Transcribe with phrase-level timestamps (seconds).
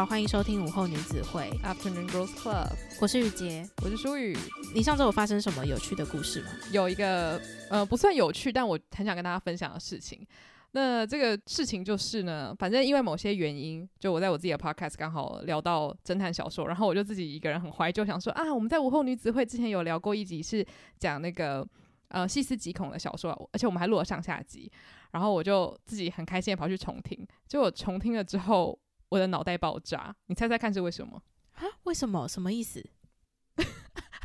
[0.00, 2.72] 好，欢迎收听午后女子会 Afternoon Girls Club。
[3.02, 4.34] 我是雨洁，我是舒雨。
[4.74, 6.48] 你上周有发生什么有趣的故事吗？
[6.72, 7.38] 有一个
[7.68, 10.26] 呃不算有趣，但我很想跟大家分享的事情。
[10.70, 20.66] 那这个事情就是呢，反正因为某些原因，就我在我自己的 podcast 刚好聊到侦探小说，然后我就自己一个人很怀旧，想说啊，我们在午后女子会之前有聊过一集是
[20.98, 21.62] 讲那个
[22.08, 24.72] 呃细思极恐的小说，而且我们还录了上下集，
[25.10, 28.78] 然后我就自己很开心的跑去重听，结果重听了之后。
[29.10, 31.22] 我的脑袋爆炸，你猜猜看是为什么？
[31.52, 31.64] 啊？
[31.82, 32.26] 为什么？
[32.26, 32.82] 什么意思？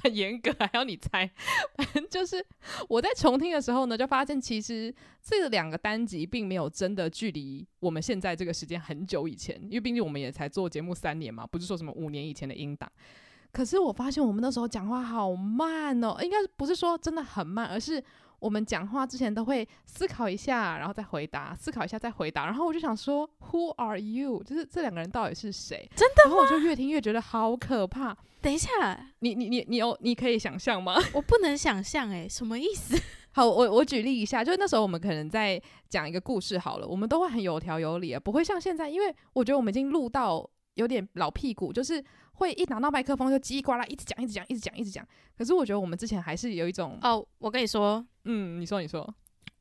[0.03, 1.30] 很严格，还要你猜？
[1.75, 2.45] 反 正就是
[2.88, 12.89] 我在重听的时候呢，就发现其实这两个单集并没有真的距离我们现在这个时间很久以前，因为毕竟我们也才做节目三年嘛，不是说什么五年以前的音档。
[13.52, 18.03] 可是我发现我们那时候讲话好慢哦，应该不是说真的很慢，而是。
[18.45, 22.45] 我们讲话之前都会思考一下，然后再回答，思考一下再回答。
[22.45, 24.44] 然后我就想说，Who are you？
[24.44, 25.89] 就是这两个人到底是谁？
[25.95, 26.36] 真的吗？
[26.36, 28.16] 然后我就越听越觉得好可怕。
[28.42, 28.69] 等一下，
[29.22, 30.95] 你你你你有你可以想象吗？
[31.16, 32.95] 我不能想象，诶，什么意思？
[33.34, 42.03] 好，我我举例一下，就是那时候我们可能在讲一个故事好了，我们都会很有条有理，不会像现在，因为我觉得我们已经录到有点老屁股，就是。
[42.36, 49.14] 会一拿到麦克风就叽里呱啦一直讲一直讲一直讲一直讲，可是我觉得我们之前还是有一种哦，我跟你说，嗯，你说你说，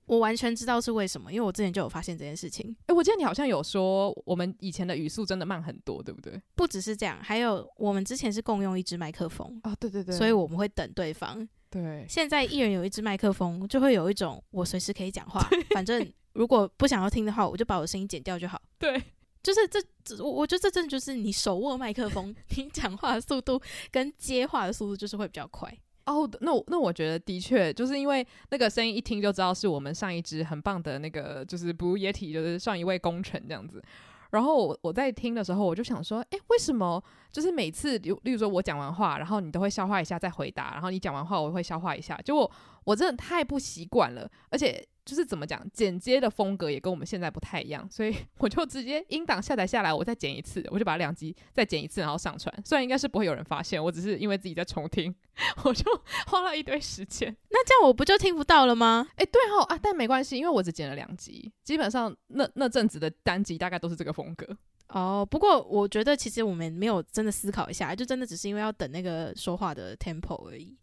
[0.07, 2.77] 我完全知道是为什么，因为我之前就有发现这件事情。
[2.89, 6.41] 诶，我记得你好像有说我们以前的语速真的慢很多，对不对？
[6.55, 11.49] 不只是这样，还有我们之前是共用一支麦克风哦，对对对，所以我们会等对方。
[11.71, 18.61] 对，现在一人有一支麦克风，就会有一种我随时可以讲话，反正如果不想要听的话，我就把我的声音剪掉就好。
[18.79, 19.03] 对。
[19.45, 23.61] 就是这，我我觉得这真的就是你手握麦克风， 你讲话的速度
[23.93, 25.73] 跟接话的速度就是会比较快。
[26.07, 33.83] 哦，那我那我觉得的确就是因为那个声音一听就知道是我们上一支很棒的那个就是 Blue Yeti，就是上一位功臣这样子。
[34.31, 42.51] 然后我我在听的时候，我就想说，诶，为什么就是每次，例例如说我讲完话，然后你都会消化一下再回答，然后你讲完话我会消化一下，结果
[42.85, 44.87] 我真的太不习惯了，而且。
[45.05, 52.51] 就是怎么讲，剪接的风格也跟我们现在不太一样，所以 我就直接音档下载下来，我再剪一次，我就把两集再剪一次，然后上传。
[52.65, 55.15] 虽然应该是不会有人发现，我只是因为自己在重听，
[55.65, 55.85] 我就
[56.29, 57.37] 花了一堆时间。
[57.51, 59.07] 那这样我不就听不到了吗？
[59.17, 64.57] 诶，对哦啊，但没关系，因为我只剪了两集，基本上那那阵子的单集大概都是这个风格。
[64.89, 70.75] 哦，不过我觉得其实我们没有真的思考一下，就真的只是因为要等那个说话的 tempo 而已。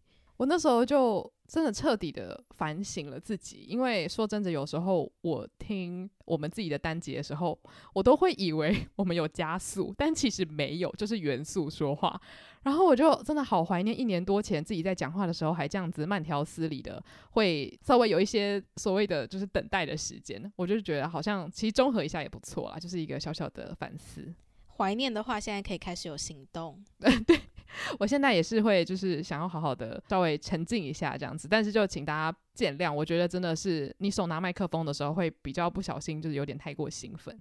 [0.42, 7.60] 我那时候就真的彻底的反省了自己，因为说真的，有时候我听我们自己的单集的时候，
[7.94, 12.20] 我都会以为 我们有加速，但其实没有，就是原速说话。
[12.64, 17.00] 然后我就真的好怀念一年多前自己在讲话的时候，还这样子慢条斯理的，
[17.34, 20.52] 会稍微有一些所谓的就是等待的时间。
[20.56, 24.34] 我就觉得好像其实综合一下也不错啦，就是一个小小的反思。
[24.78, 26.84] 怀念的话，现在可以开始有行动。
[27.00, 27.40] 对。
[28.00, 32.94] 我现在也是会，就是想要好好的稍微沉静一下这样子，但是就请大家见谅。
[32.94, 37.38] 我觉得真的是你手拿麦克风的时候会比较不小心，就是有点太过兴奋。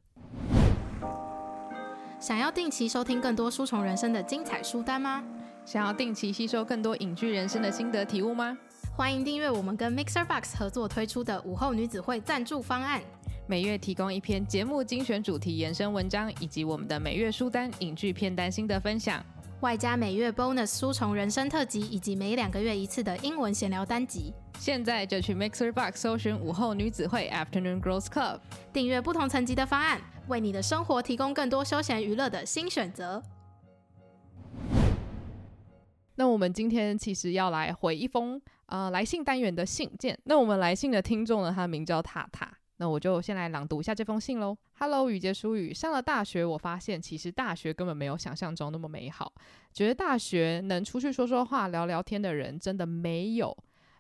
[2.19, 5.25] 想要定期收听更多书虫人生的精彩书单吗？
[5.65, 8.57] 想要定期吸收更多影剧人生的心得体悟吗？
[8.97, 13.01] 欢迎订阅我们跟 Mixer Box 合作推出的午后女子会赞助方案，
[13.47, 19.25] 每月提供一篇节目精选主题延伸文章，以及我们的每月书单影剧片单心得分享。
[19.61, 24.33] 外加每月 bonus 书虫人生特辑，以及每两个月一次的英文闲聊单集。
[24.59, 28.41] 现在就去 Mixer Box 搜寻午后女子会 Afternoon Girls Club，
[28.73, 33.23] 订阅不同层级的方案，为你的生活提供更多休闲娱乐的新选择。
[36.15, 40.19] 那我们今天其实要来回一封呃来信单元的信件。
[40.25, 42.51] 那我们来信的听众呢，他的名叫塔塔。
[42.79, 44.57] 那我就先来朗读一下这封信喽。
[44.83, 49.31] Hello，雨洁书雨，上了大学，我发现其实大学根本没有想象中那么美好。
[49.75, 53.55] 觉得大学能出去说说话、聊聊天的人真的没有。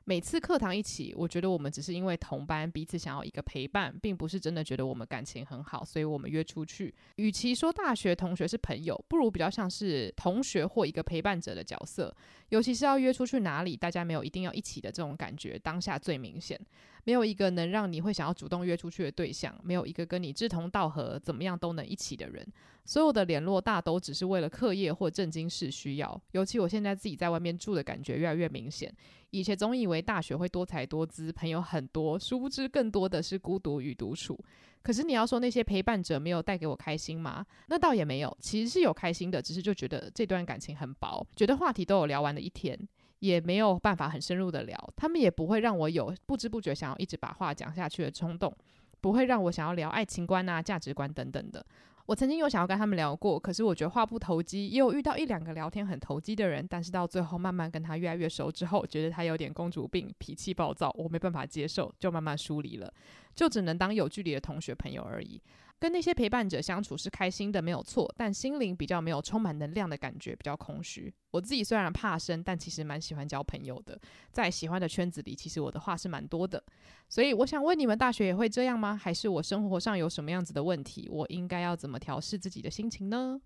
[0.05, 6.93] 每次课堂一起，我觉得我们只是因为同班，彼此想要一个陪伴，并不是真的觉得我们感情很好，所以我们约出去。
[7.17, 12.17] 与其说大学同学是朋友，不如比较像是同学或一个陪伴者的角色。
[12.49, 16.59] 尤其是要约出去哪里，大家没有一定要一起的这种感觉，当下最明显。
[17.05, 22.47] 没有一个能让你会想要主动约出去的对象，没有一个跟你志同道合、怎么样都能一起的人。
[22.85, 26.20] 所有的联络大都只是为了课业或正经事需要。
[26.32, 28.93] 尤其我现在自己在外面住的感觉越来越明显。
[29.31, 34.38] 以前总以为大学会多才多姿，朋友很多，殊不知更多的是孤独与独处。
[34.82, 37.44] 可是你要说那些陪伴者没有带给我开心吗？
[37.69, 42.76] 那倒也没有，其实是有开心的，只是就觉得这段感情很薄，觉得话题都有聊完的一天。
[43.20, 48.55] 也没有办法很深入的聊，他们也不会让我有不知不觉想要一直把话讲下去的冲动，
[49.00, 51.64] 不会让我想要聊爱情观啊、价值观等等的。
[52.06, 62.93] 我曾经有想要跟他们聊过，可是我觉得话不投机，也有遇到一两个聊天很投机的人，但是到最后慢慢跟他越来越熟之后，觉得他有点公主病，脾气暴躁，我没办法接受，就慢慢疏离了，
[63.37, 65.40] 就只能当有距离的同学朋友而已。
[65.81, 71.12] 跟那些陪伴者相处是开心的，没有错，但心灵比较没有充满能量的感觉，比较空虚。
[71.31, 73.99] 我自己虽然怕生，但其实蛮喜欢交朋友的，
[74.31, 76.62] 在喜欢的圈子里，其实我的话是蛮多的。
[77.09, 78.94] 所以我想问你们，大学也会这样吗？
[78.94, 81.09] 还是我生活上有什么样子的问题？
[81.11, 83.41] 我应该要怎么调试自己的心情呢？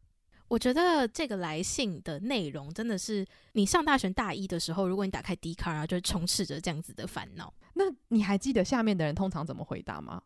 [0.49, 7.55] 我觉得这个来信的内容真的是，你上大学大一的时候，如果你打开 Dcard 啊，就充斥着这样子的烦恼。
[7.75, 10.21] 那你还记得下面的人通常怎么回答吗？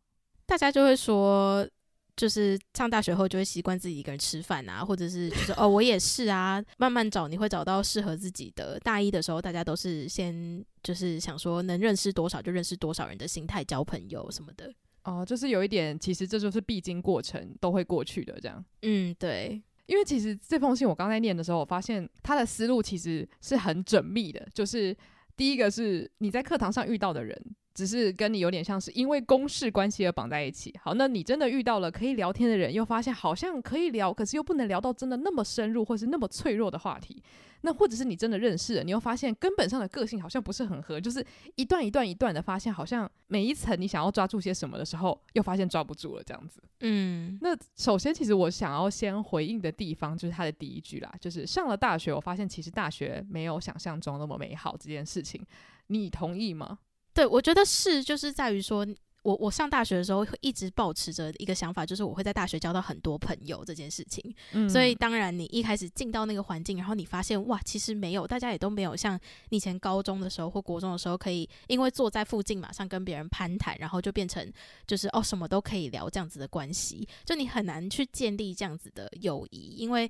[0.47, 1.69] 大家就会说。
[2.19, 8.77] 就是上大学后就会习惯自己一个人吃饭啊，或者是就是哦，我也是啊，慢慢找你会找到适合自己的。
[8.81, 14.75] 大一的时候，大家都是先就是想说能认识多少就认识多少人的心态交朋友什么的。
[15.05, 18.63] 哦，就是有一点，其实这就是必经过程，都会过去的这样。
[18.83, 24.45] 嗯，对，因为其实这封信我刚才念的时候，我发现他的思路其实是很缜密的。
[24.53, 24.95] 就是
[25.37, 27.41] 第一个是你在课堂上遇到的人。
[27.79, 30.75] 只是跟你有点像是因为公事关系而绑在一起。
[30.83, 37.23] 好，那你真的遇到了可以聊天的人，又发现好像可以聊，可是又不能聊到真的那么深入或是那么脆弱的话题。
[37.61, 46.61] 那或者是你真的认识了，你又发现根本上的个性好像不是很合，就是一段一段一段的发现，好像每一层你想要抓住些什么的时候，又发现抓不住了这样子。
[46.81, 55.41] 嗯，那首先其实我想要先回应的地方就是他的第一句啦，就是上了大学，我发现其实大学没有想象中那么美好这件事情，
[55.87, 56.79] 你同意吗？
[57.19, 58.87] 对，我觉得是，就是在于说，
[59.23, 64.33] 我我上大学的时候会一直保持着一个想法，就是我会在大学交到很多朋友这件事情。
[64.53, 69.19] 嗯，所以当然你一开始进到那个环境，然后你发现哇，其实没有，大家也都没有像
[69.49, 74.49] 你以前高中的时候或国中的时候，可以因为坐在附近马上跟别人攀谈，然后就变成
[74.87, 80.09] 就是哦什么都可以聊这样子的关系，就你很难去建立这样子的友谊，因为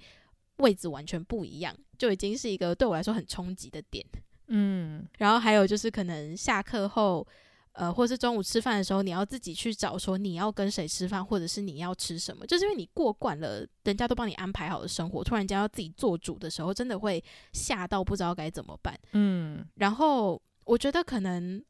[0.58, 4.04] 位置完全不一样，就已经是一个对我来说很冲击的点。
[4.48, 7.26] 嗯，然后还有就是可能下课后，
[7.72, 17.22] 呃，或是中午吃饭的时候，你要自己去找说你要跟谁吃饭，或者是你要吃什么，就是因为你过惯了人家都帮你安排好的生活，突然间要自己做主的时候，真的会
[17.52, 18.98] 吓到不知道该怎么办。
[19.12, 21.62] 嗯，然后我觉得可能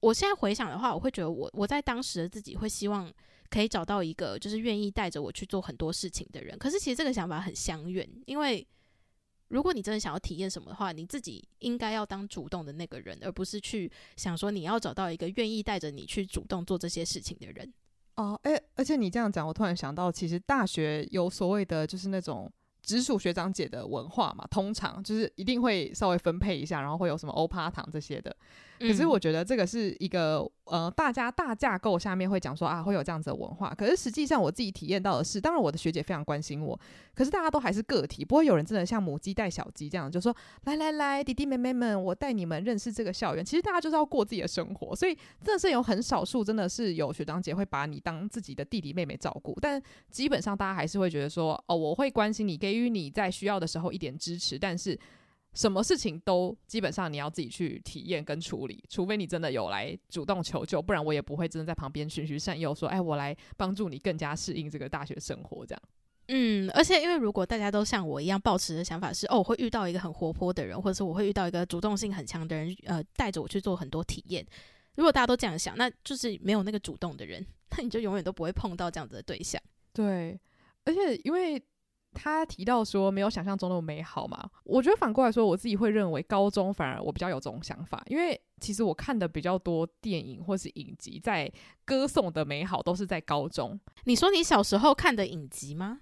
[0.00, 3.10] 我现在回想的话，我会觉得我我在当时的自己会希望
[3.50, 8.66] 可以找到一个就是愿意带着我去做很多事情的人，可是其实这个想法很相远，因为。
[9.48, 17.72] 如果你真的想要体验什么的话，你自己应该要当主动的那个人，而不是去想说你要找到一个愿意带着你去主动做这些事情的人。
[18.16, 22.52] 哦，诶，而且你这样讲，我突然想到，其实大学有所谓的就是那种
[22.82, 28.36] 直属学长姐的文化嘛，通常就是一定会稍微分配一下，然后会有什么欧趴堂这些的。
[28.78, 33.74] 可是我觉得这个是一个呃，大家大架构下面会讲说啊，会有这样子的文化。
[33.74, 36.78] 可是实际上我自己体验到的是，当然我的学姐非常关心我，
[37.14, 40.34] 可是大家都还是个体，不会有人真的像母鸡带小鸡这样，就说
[40.64, 43.44] 来来来，弟弟妹妹们，我带你们认识这个校园。
[43.44, 54.98] 其实大家就是要过自己的生活，所以真的是有很少数真的是有学长姐会把你当自己的弟弟妹妹照顾，但基本上大家还是会觉得说哦，我会关心你，给予你在需要的时候一点支持，但是。
[55.58, 65.82] 什么事情都基本上你要自己去体验跟处理，除非你真的有来主动求救，不然我也不会真的在旁边循循善诱，说，哎，我来帮助你更加适应这个大学生活这样。
[66.28, 74.46] 嗯，而且因为如果大家都像我一样抱持的想法是，哦，我会遇到一个很活泼的人，或者是我会遇到一个主动性很强的人，呃，带着我去做很多体验。
[74.94, 77.44] 如果大家都这样想，那就是没有那个主动的人，
[77.76, 79.60] 那你就永远都不会碰到这样子的对象。
[79.92, 80.38] 对，
[80.84, 81.60] 而且因为。
[82.14, 84.48] 他提到说没有想象中那么美好嘛？
[84.64, 91.50] 我觉得反过来说，我自己会认为高中反而我比较有这种想法，因为其实我看的比较多电影或是影集，在
[91.84, 93.78] 歌颂的美好都是在高中。
[94.04, 96.00] 你说你小时候看的影集吗？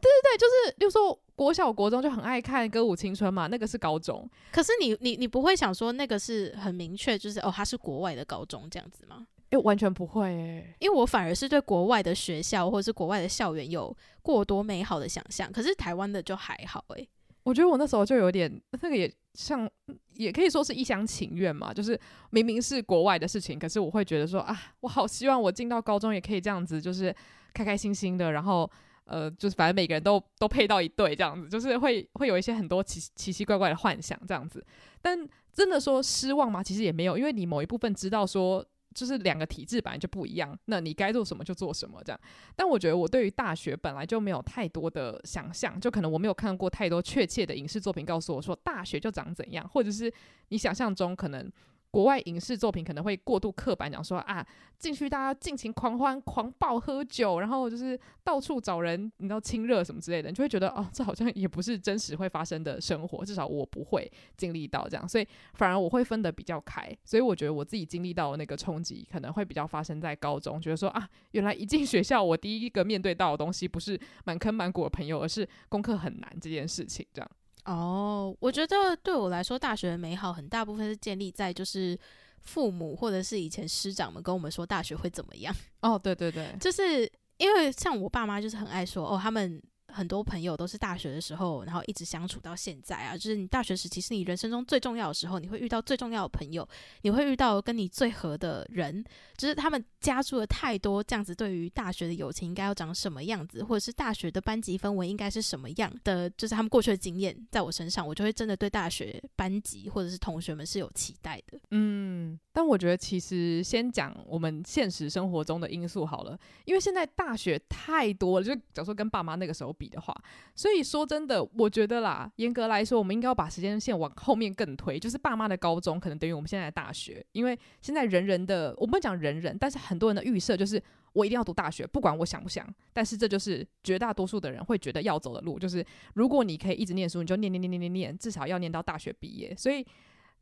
[0.00, 4.26] 对对对，就是，就说国小国中就很爱看《歌舞青春》嘛，那个是高中。
[4.50, 9.26] 可是你你你不会想说那个是很明确，就是哦，它是国外的高中这样子吗？
[9.50, 17.08] 诶、欸，完全不会诶、欸，因为我反而是对国外的学校或者是国外的校园有过多美好的想象，可是台湾的就还好诶、欸，
[17.44, 19.66] 我觉得我那时候就有点那个也像，
[20.14, 27.14] 也可以说是一厢情愿嘛，就是明明是国外的事情，可是我会觉得说啊，我好希望我进到高中也可以这样子，就是
[27.54, 28.70] 开开心心的，然后
[29.04, 34.62] 呃，就是反正每个人都都配到一对这样子，就是会会有一些很多奇奇奇怪怪的幻想这样子，
[35.00, 35.18] 但
[35.54, 36.62] 真的说失望吗？
[36.62, 38.62] 其实也没有，因为你某一部分知道说。
[38.98, 42.20] 就是两个体制本来就不一样，那你该做什么就做什么这样。
[42.56, 50.12] 但我觉得我对于大学本来就没有太多的想象，就可能我没有看过太多确切的影视作品告诉我说大学就长怎样，或者是
[50.48, 51.50] 你想象中可能。
[51.98, 54.46] 国外影视作品可能会过度刻板讲说啊，
[54.78, 66.96] 进去大家尽情狂欢、狂暴喝酒，然后就是到处找人，你知道亲热什么之类的，你就会觉得哦，这好像也不是真实会发生的生活，至少我不会经历到这样，所以反而我会分得比较开。
[67.04, 77.28] 所以我觉得我自己经历到那个冲击，可能会比较发生在高中，觉得说啊，原来一进学校，我第一个面对到的东西不是满坑满谷的朋友，而是功课很难这件事情，这样。
[77.70, 81.98] 哦，我觉得对我来说，大学的美好很大部分是建立在就是
[82.40, 85.54] 父母或者是以前师长们跟我们说大学会怎么样。
[85.82, 89.62] 哦，对对对，就是因为像我爸妈就是很爱说哦，他们。
[89.92, 93.16] 很多朋友都是大学的时候，然后一直相处到现在啊。
[93.16, 96.66] 就是你大学时期是你人生中最重要的时候，你会遇到最重要的朋友，
[97.02, 99.04] 你会遇到跟你最合的人。
[99.36, 111.58] 就是他们加注了太多这样子，对于大学的友情应该要长什么样子，或者是大学的班级氛围应该是什么样的，就是他们过去的经验在我身上，我就会真的对大学班级或者是同学们是有期待的。
[111.70, 119.88] 嗯，但我觉得其实先讲我们现实生活中的因素好了，因为现在大学太多了，就是假如说跟爸妈那个时候比。
[119.88, 120.14] 的话，
[120.54, 130.82] 所以说真的，我觉得啦，严格来说，我们应该要把时间线往后面更推，就是爸妈的高中可能等于我们现在的大学，因为现在人人的，我不讲人人，但是很多人的预设就是
[131.14, 139.54] 我一定要读大学，不管我想不想，但是这就是绝大多数的人会觉得要走的路，就是如果你可以一直念书，你就念念念念念念，至少要念到大学毕业。
[139.56, 139.86] 所以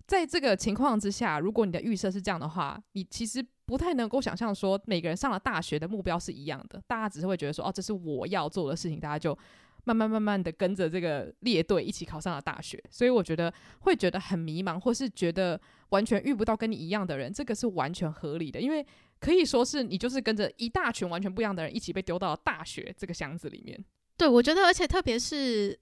[0.06, 9.37] 在这个情况之下，如果你的预设是这样的话，你其实不太能够想象说每个人上了大学的目标是一样的，大家只是会觉得说，哦，这是我要做的事情，大家就
[9.85, 12.82] 慢慢慢慢的跟着这个列队一起考上了大学。
[12.90, 18.87] 所以我觉得会觉得很迷茫，或是觉得完全遇不到跟你一样的人，这个是完全合理的，因为
[19.18, 23.85] 可以说是你就是跟着一大群完全不一样的人一起被丢到了大学这个箱子里面。
[24.16, 25.78] 对，我觉得，而且特别是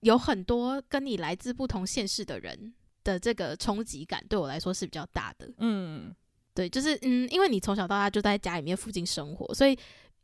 [0.00, 2.74] 有很多跟你来自不同县市的人。
[3.04, 6.10] 的这个冲击感对我来说是比较大的，嗯，
[6.54, 9.76] 对，就是嗯，因为你从小到大就在家里面附近生活，所以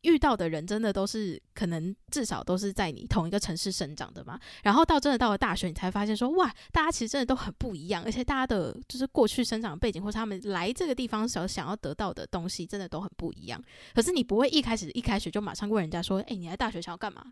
[0.02, 4.38] 遇到的人真的都是可能至少都是在你同一个城市生长的嘛。
[4.62, 13.62] 然后到真的到了大学，你才发现说哇，大家其实真的都很不一样，而且大家的就是过去生长背景或是他们来这个地方所想要得到的东西，真的都很不一样。
[13.92, 17.22] 可是你不会一开始一开始就马上问人家说，诶，你来大学想要干嘛？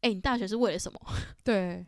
[0.00, 0.98] 诶，你大学是为了什么？
[1.44, 1.86] 对。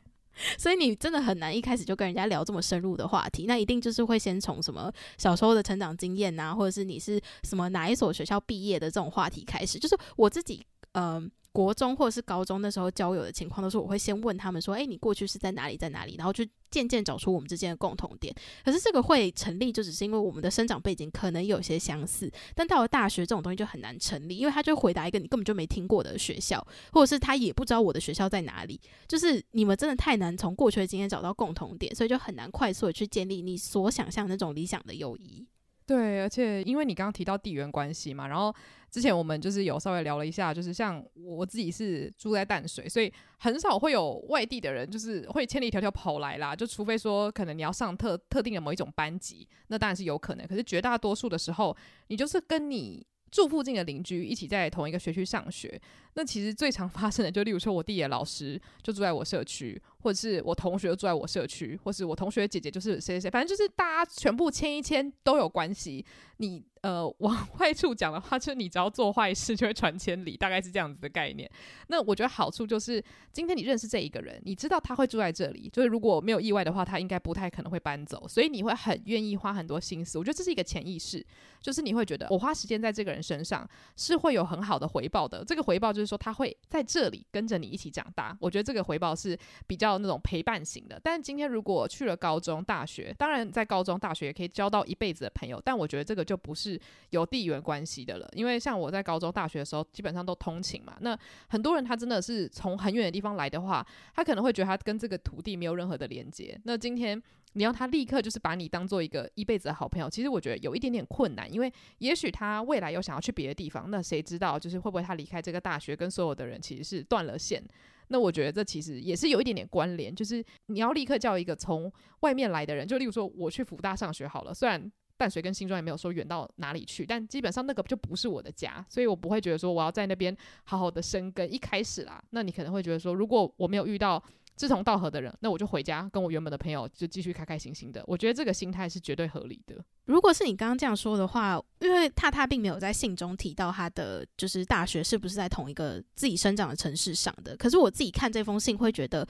[0.59, 9.79] 所以你真的很难一开始就跟人家聊这么深入的话题，那一定就是会先从什么小时候的成长经验呐，或者是你是什么哪一所学校毕业的这种话题开始。
[9.79, 18.35] 就是我自己，嗯、国中或者是高中那时候交友的情况，都是我会先问他们说：“诶，你过去是在哪里，在哪里？”然后就渐渐找出我们之间的共同点。
[18.64, 22.30] 可是这个会成立，就只是因为我们的生长背景可能有些相似。
[22.54, 28.80] 但到了大学，这种东西就很难成立，因为他就回答一个你根本就没听过的学校，或者是他也不知道我的学校在哪里。
[29.06, 35.47] 就是你们真的太难从过去的经验找到共同点，所以就很难快速的去建立你所想象那种理想的友谊。
[35.95, 38.55] 对，而且因为你刚刚提到地缘关系嘛，然后。
[38.93, 46.55] 之前我们就是有稍微聊了一下，就是像我自己是住在淡水，所以很少会有外地的人，就是会千里迢迢跑来啦。
[46.55, 50.47] 就除非说可能你要上特特定的某一种班级，那当然是有可能。
[50.47, 51.75] 可是绝大多数的时候，
[52.09, 55.81] 你就是跟你住附近的邻居一起在同一个学区上学。
[56.13, 66.04] 那其实最常发生的，就例如说我弟的老师就住在我社区，或者是我同学住在我社区，或是我同学姐姐就是谁谁谁，反正就是大家全部牵一牵都有关系。
[66.38, 66.64] 你。
[66.82, 71.49] 呃，往 坏处讲的话，就是你只要做坏事就会传千里，大概是这样子的概念。
[71.87, 80.18] 那我觉得好处就是，今天你认识这一个人，你知道他会住在这里，就是如果没有意外的话，他应该不太可能会搬走，所以你会很愿意花很多心思。
[80.18, 81.25] 我觉得这是一个潜意识，
[81.61, 83.64] 就是你会觉得我花时间在这个人身上
[83.97, 85.44] 是会有很好的回报的。
[85.44, 88.37] 这个回报就是说他会在这里跟着你一起长大。
[88.40, 91.01] 我觉得这个回报是比较到那种陪伴型的。
[91.03, 96.81] 但今天如果去了高中、大学，当然在高中、大学也可以交到一辈子的朋友，但我觉得这个就不是。
[97.11, 100.97] 有地缘关系的了，因为像我在高中、大学的时候，基本上都通勤嘛。
[101.01, 101.19] 那
[101.49, 106.59] 很多人他真的是从很远的地方来的话，他可能会觉得他跟这个土地没有任何的连接。
[106.65, 107.23] 那今天
[107.53, 117.63] 你要他立刻就是把你当做一个一辈子的好朋友，其实我觉得有一点点困难，因为也许他未来有想要去别的地方，那谁知道就是会不会他离开这个大学跟所有的人其实是断了线？
[118.12, 124.92] 那我觉得这其实也是有一点点关联，就是你要立刻叫一个从外面来的人，就例如说我去福大上学好了，虽然。
[125.14, 131.52] 淡水跟新庄也没有说远到哪里去，但基本上那个就不是我的家，所以我不会觉得说我要在那边好好的生根。
[131.52, 134.21] 一开始啦，那你可能会觉得说，如果我没有遇到
[134.56, 138.02] 志同道合的人，那我就回家跟我原本的朋友就继续开开心心的。
[138.06, 139.85] 我觉得这个心态是绝对合理的。
[140.04, 149.26] 如果是你刚刚这样说的话，因为踏踏并没有在信中提到他的就是大学是不是在同一个自己生长的城市上的，可是我自己看这封信会觉得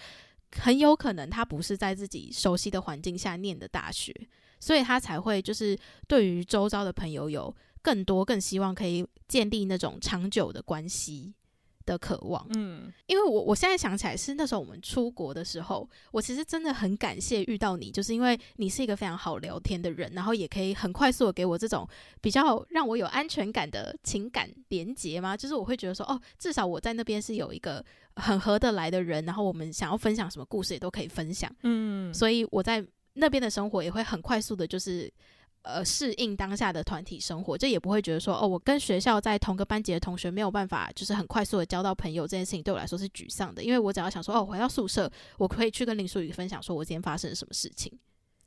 [0.58, 4.14] 很有可能他不是在自己熟悉的环境下念的大学。
[4.60, 5.76] 所以他才会就是
[6.06, 7.52] 对于周遭的朋友有
[7.82, 11.34] 更多更希望可以建立那种长久的关系。
[11.84, 21.88] 的渴望，嗯，因为我我现在想起来是那时候我们出国的时候，我其实真的很感谢遇到你，就是因为你是一个非常好聊天的人，然后也可以很快速的给我这种
[22.20, 27.84] 比较让我有安全感的情感连接嘛，就是我会觉得说，哦，至少我在那边是有一个
[28.16, 32.84] 很合得来的人，然后我们想要分享什么故事也都可以分享，嗯，所以我在
[33.14, 35.12] 那边的生活也会很快速的，就是。
[35.62, 43.62] 呃，适应当下的团体生活，这也不会觉得说，哦，我跟学校在同个班级的同学没有办法，就是很快速的交到朋友，这件事情对我来说是沮丧的。
[43.62, 47.96] 因为我只要想说，哦，回到宿舍，我可以去跟林书宇分享，说我今天发生了什么事情。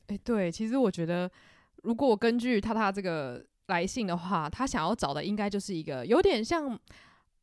[0.07, 1.31] 诶，对，其实我觉得，
[1.83, 6.77] 如果我根据他他这个来信的话，他想要找的应该就是一个有点像，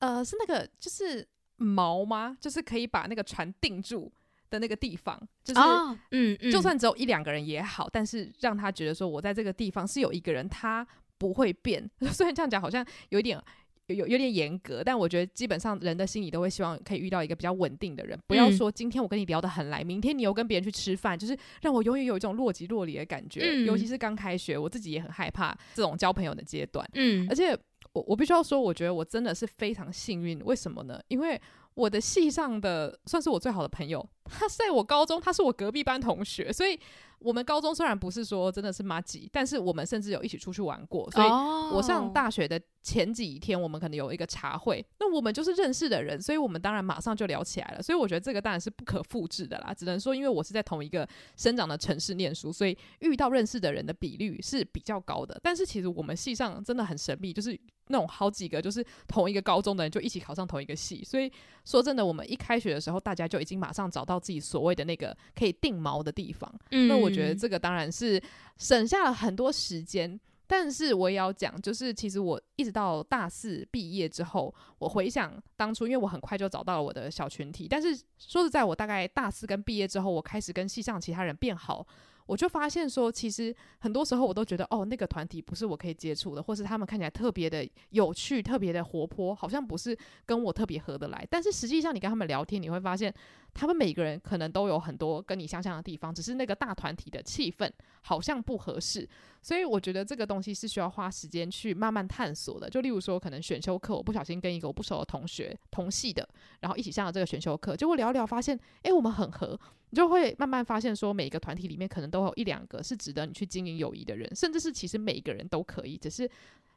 [0.01, 1.27] 呃，是那个就是
[1.59, 2.37] 锚吗？
[2.39, 4.13] 就是可以把那个船定住。
[4.53, 11.91] 的那个地方，就是，哦、嗯，嗯，就算只有一两个人也好，但是让他觉得说，我在这个地方是有一个人，他不会变。
[12.13, 13.43] 虽然这样讲好像有一点
[13.87, 18.19] 有有点严格，但我觉得基本上人的心里都会希望可以遇到一个比较稳定的人。
[18.27, 23.41] 不要说今天我跟你聊得很来，明天你又跟别人去吃饭，就是让我永远有一种若即若离的感觉。
[23.43, 26.89] 嗯、尤其是刚开学，我自己也很害怕这种交朋友的阶段。
[26.95, 27.59] 嗯，而且
[27.93, 30.39] 我我必须要说，我觉得我真的是非常幸运。
[30.45, 31.01] 为什么呢？
[31.09, 31.39] 因为
[31.75, 36.79] 我的系上的算是我最好的朋友，他在我高中，他是我隔壁班同学，所以
[37.25, 41.11] 我们高中虽然不是说真的是妈吉，但是我们甚至有一起出去玩过。
[41.11, 41.29] 所以
[41.75, 47.83] 我上大学的前几天，我们可能有一个茶会，那我们就是认识的人，所以我们当然马上就聊起来了。
[47.83, 55.39] 所以我觉得这个当然是不可复制的啦，只能说因为我是在同一个生长的城市念书，所以遇到认识的人的比率是比较高的。
[55.43, 57.59] 但是其实我们系上真的很神秘，就是。
[57.89, 61.31] 那种好几个就是同一个高中的人就一起考上同一个系，所以
[61.65, 66.51] 说真的，我们一开学的时候，大家就已经马上找到自己所谓的那个可以定锚的地方。
[66.71, 68.23] 嗯，那我觉得这个当然是
[68.57, 81.87] 省下了很多时间，但是我也要讲，就是其实我一直到大四毕业之后，我回想当初，因为我很快就找到了我的小群体，但是说实在，我大概大四跟毕业之后，我开始跟系上其他人变好。
[82.27, 91.27] 我就发现说，其实很多时候我都觉得，哦，那个团体不是我可以接触的，或是他们看起来特别的有趣、特别的活泼，好像不是跟我特别合得来。
[91.31, 93.13] 但是实际上，你跟他们聊天，你会发现，
[93.53, 97.71] 他们每个人可能都有很多跟你相像的地方，只是那个大团体的气氛
[98.03, 99.09] 好像不合适。
[99.43, 102.71] 所以我觉得这个东西是需要花时间去慢慢探索的。
[102.71, 106.29] 就例如说，可能选修课，我不小心跟一个我不熟的同学同系的，
[106.61, 109.59] 然后一起上了这个选修课，结果聊聊，发现，诶，我们很合。
[109.93, 116.29] 你就会慢慢发现，说每一个团体里面可能都有一两个是值得你去经营友谊的人，甚至是其实每一个人都可以，只是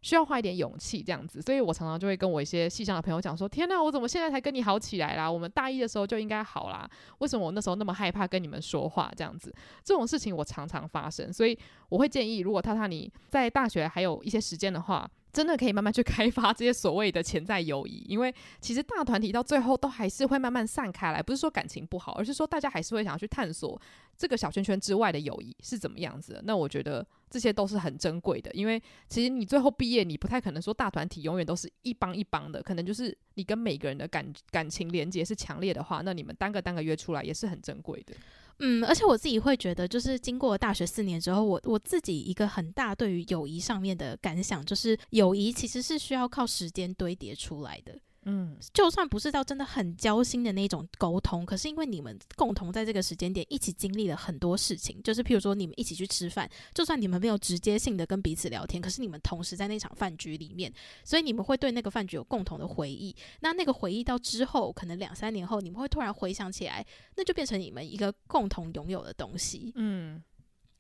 [0.06, 1.42] 需要花一点勇气这样子。
[1.42, 5.30] 所以我常常就会跟我一些系上的朋友讲说：“天哪，我怎么现在才跟你好起来啦？
[5.30, 6.88] 我们大一的时候就应该好啦，
[7.18, 9.12] 为什么我那时候那么害怕跟你们说话？
[9.18, 9.52] 这样子，
[9.84, 11.34] 这种事情我常常发生。
[11.34, 11.58] 所以
[11.90, 23.78] 我会建议，如果他他你在大学还有一些时间的话。”真的可以慢慢去 开发这些所谓的潜在友谊，因为其实大团体到最后都还是会慢慢散开来，不是说感情不好，而是说大家还是会想要去探索
[24.18, 26.42] 这个小圈圈之外的友谊是怎么样子。
[26.44, 38.16] 那我觉得这些都是很珍贵的，因为其实你最后毕业，你不太可能说大团体永远都是一帮一帮的，可能就是你跟每个人的感感情连接是强烈的话，那你们单个单个约出来也是很珍贵的。
[38.60, 48.00] 嗯，而且我自己会觉得，就是经过大学四年之后，我我自己一个很大对于友谊上面的感想，就是友谊其实是需要靠时间堆叠出来的。
[48.26, 63.16] 嗯，就算不是到真的很交心的那种沟通，可是因为你们共同在这个时间点一起经历了很多事情，就是譬如说你们一起去吃饭，就算你们没有直接性的跟彼此聊天，可是你们同时在那场饭局里面，所以你们会对那个饭局有共同的回忆。
[63.42, 66.86] 那那个回忆到之后，可能两三年后，你们会突然回想起来，
[67.16, 69.72] 那就变成你们一个共同拥有的东西。
[69.76, 70.24] 嗯。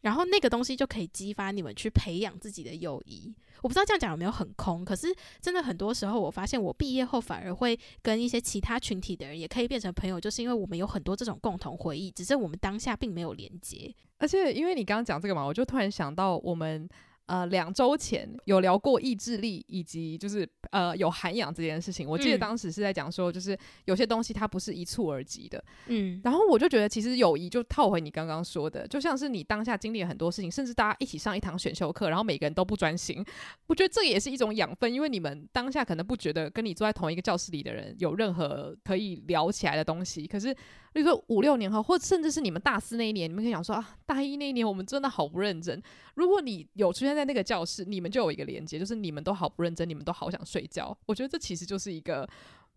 [0.05, 3.33] 然后那个东西就可以激发你们去培养自己的友谊。
[3.63, 5.07] 我不知道这样讲有没有很空，可是
[5.41, 13.91] 真的很多时候，我发现我毕业后反而会跟一些其他群体的人也可以变成朋友，就是因为我们有很多这种共同回忆，只是我们当下并没有连接。
[14.19, 16.87] 而且因为你刚刚讲这个嘛，我就突然想到我们。
[17.27, 22.07] 呃，两周前有聊过意志力，以及就是呃有涵养这件事情。
[22.07, 25.63] 我记得当时是在讲说，就是有些东西它不是一蹴而就的。
[25.87, 33.23] 嗯，然后我就觉得，其实友谊就套回你刚刚说的，就像是你当下经历了很多事情，甚至大家一起上一堂选修课，然后每个人都不专心。
[33.67, 40.55] 我觉得这也是一种养分，因为你们当下可能不觉得跟你坐在同一个教室里的人有任何可以聊起来的东西，可是。
[40.93, 45.83] 比如说五六年后，或甚至是你们大四那一年，你们可以想说啊，大一那一年我们真的好不认真。
[46.13, 50.97] 如果你有出现在那个教室，你们就有一个连接，就是你们都好不认真，你们都好想睡觉。
[51.05, 52.25] 我觉得这其实就是一个，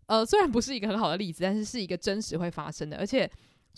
[0.07, 2.97] 呃，虽然不是一个很好的例子，但是是一个真实会发生的。
[2.97, 3.29] 而且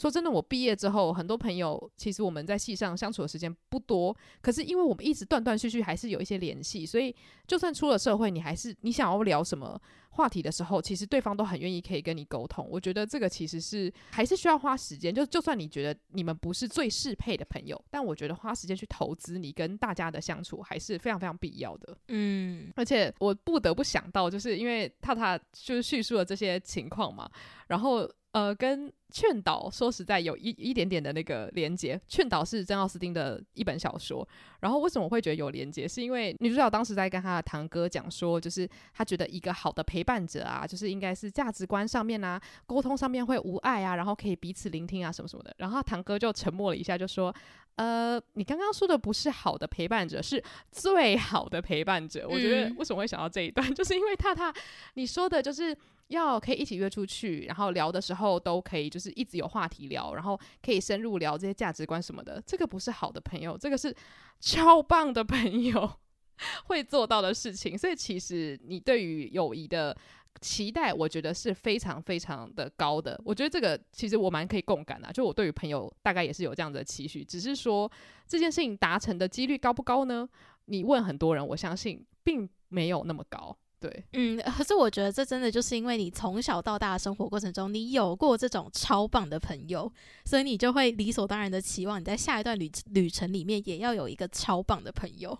[0.01, 12.67] 说真的，我毕业之后，很多朋友其实我们在戏上相处的时间不多，可是因为我们一直断断续续，还是有一些联系，所以就算出了社会，你还是你想要聊什么话题的时候，其实对方都很愿意可以跟你沟通。
[12.67, 15.13] 我觉得这个其实是还是需要花时间。
[15.13, 21.95] 就就算你觉得你们不是最适配的朋友，但我觉得花时间去投资你跟大家的相处还是非常非常必要的。
[22.07, 27.29] 嗯，而且我不得不想到，就是因为塔塔就是叙述了这些情况嘛，
[27.67, 28.09] 然后。
[28.33, 31.99] 呃，跟劝导说实在有一一点点的那个连接。
[32.07, 34.27] 劝导是珍奥斯汀的一本小说，
[34.61, 35.87] 然后为什么我会觉得有连接？
[35.87, 45.53] 是因为女主角当时在跟她的堂哥讲说，就是她觉得一个好的陪伴者啊，就是应该是价值观上面啊，沟通上面会无碍啊，然后可以彼此聆听啊，什么什么的。
[45.57, 47.35] 然后堂哥就沉默了一下，就说
[47.75, 54.53] ：“呃，你刚刚说的不是好的陪伴者，是最好的陪伴者。”我觉得为什么会想到这一段， 就是因为塔塔
[54.93, 55.77] 你说的就是。
[56.11, 62.41] 要可以一起约出去，然后聊的时候都可以，就是是一直有话题聊，然后可以深入聊这些价值观什么的。
[62.45, 63.93] 这个不是好的朋友，这个是
[64.39, 65.91] 超棒的朋友
[66.65, 67.77] 会做到的事情。
[67.77, 69.97] 所以其实你对于友谊的
[70.39, 73.19] 期待，我觉得是非常非常的高的。
[73.25, 77.91] 我觉得这个其实我蛮可以共感的，就我对于朋友大概也是有这样的期许，只是说
[78.27, 80.29] 这件事情达成的几率高不高呢？
[80.65, 83.57] 你问很多人，我相信并没有那么高。
[83.81, 89.91] 对，嗯，可是我觉得这真的就是因为你从小到大的生活过程中，你有过这种超棒的朋友，
[90.23, 95.35] 所以你就会理所当然的期望你在下一段旅旅程里面也要有一个超棒的朋友。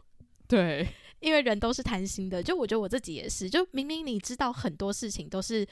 [0.47, 0.87] 对，
[1.21, 5.63] 因为人都是贪心的，就我觉得我自己也是，就明明你知道很多事情都是，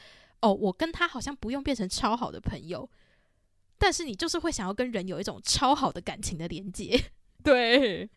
[0.41, 2.87] 哦，我跟他好像不用变成超好的朋友，
[3.79, 7.03] 但是你就是会想要跟人有一种超好的感情的连接。
[7.43, 8.07] 对。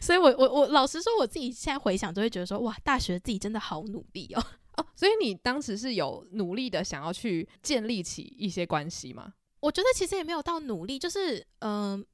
[0.00, 4.44] 所以我，我我我老实说，我自己现在回想，都会觉得说，哇，大学自己真的好努力哦
[4.78, 4.86] 哦。
[4.94, 9.34] 所以你当时是有努力的想要去建立起一些关系吗？
[9.60, 12.04] 我觉得其实也没有到努力，就是嗯、呃，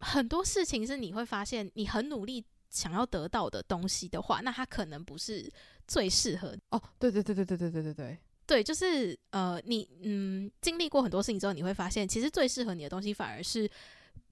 [0.00, 5.50] 很多事情是你会发现，你很努力想要得到的东西的话，那它可能不是
[5.86, 6.82] 最适合哦。
[6.98, 13.70] 对对对对对对对对对，对，就是呃，你嗯，经历过很多事情之后，你会发现，其实最适合你的东西，反而是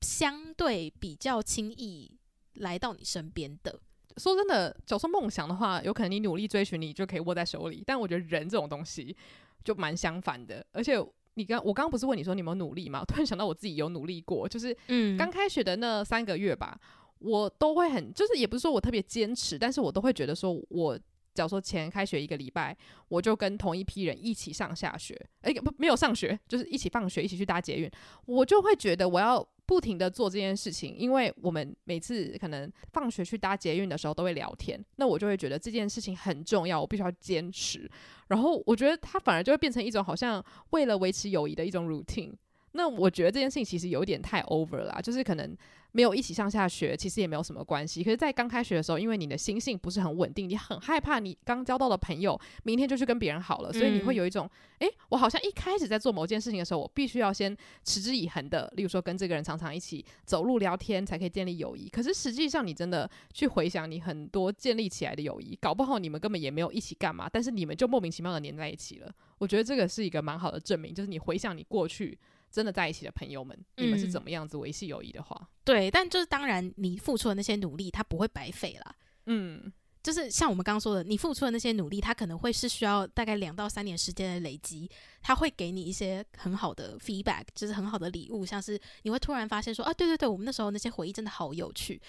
[0.00, 2.10] 相对比较轻易。
[2.54, 3.78] 来到你身边的，
[4.16, 7.82] 说真的，假如说梦想的话，有可能你努力追寻，你就可以握在手里。
[7.86, 9.16] 但我觉得人这种东西
[9.64, 10.64] 就蛮相反的。
[10.72, 10.94] 而且
[11.34, 13.02] 你刚我刚刚不是问你说你有没有努力吗？
[13.08, 16.78] 突然想到我自己有努力过，就是嗯，刚开学的那三个月吧，
[17.18, 20.96] 我都会很，就是也不是说我特别坚持，但是我都会觉得说，我
[21.34, 22.76] 假如说前开学一个礼拜，
[23.08, 27.90] 我就跟同一批人一起上下学，哎、不没有上学，就是一起放学，一起去搭捷运，
[28.26, 29.44] 我就会觉得我要。
[29.66, 37.90] 不停的做这件事情，因为我们每次可能放学去搭捷运的时候都会聊天，那我就会觉得这件事情很重要，我必须要坚持。
[38.28, 42.32] 然后我觉得它反而就会变成一种好像为了维持友谊的一种 routine。
[42.72, 45.56] 那我觉得这件事情其实有点太 over 了啦，就是可能。
[45.94, 48.02] 没有一起上下学，其实也没有什么关系。
[48.02, 61.88] 可是，在刚开学的时候，因为你的心性不是很稳定，你很害怕你刚交到的朋友明天就去跟别人好了，所以你会有一种，诶，我好像一开始在做某件事情的时候，我必须要先持之以恒的，例如说跟这个人常常一起走路聊天，才可以建立友谊。
[61.88, 69.14] 可是实际上，你真的去回想你很多建立起来的友谊，搞不好你们根本也没有一起干嘛，但是你们就莫名其妙的黏在一起了。
[69.38, 72.18] 我觉得这个是一个蛮好的证明，就是你回想你过去。
[72.54, 75.36] 真的在一起的朋友们，你们是怎么样子维系友谊的话？
[75.40, 78.94] 嗯，对，但就是当然，你付出的那些努力，它不会白费啦。
[79.26, 79.72] 嗯，
[80.04, 84.88] 就是像我们刚刚说的，你付出的那些努力，它可能会是需要大概两到三年时间的累积，
[85.20, 92.00] 它会给你一些很好的 feedback，就是很好的礼物，像是你会突然发现说啊，对对对，我们那时候那些回忆真的好有趣。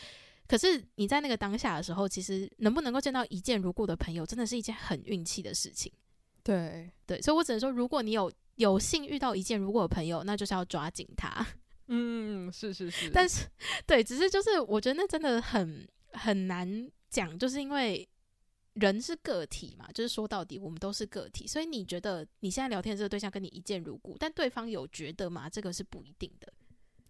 [0.48, 5.92] 可是你在那个当下的时候，其实能不能够见到一见如故的朋友，真的是一件很运气的事情。
[6.46, 8.32] 对对，所以我只能说，如果你有。
[8.56, 11.46] 有幸遇到一件如故的朋友，那就是要抓紧他。
[11.88, 13.10] 嗯，是是是。
[13.10, 13.46] 但是，
[13.86, 18.08] 对，只是就是，我觉得那真的很很难讲，就是因为
[18.76, 21.46] 人是个体嘛，就是说到底，我们都是个体。
[21.46, 25.50] 所以你觉得你现在聊天的这个对象跟你一见如故，但对方有觉得吗？
[25.50, 26.54] 这个是不一定的。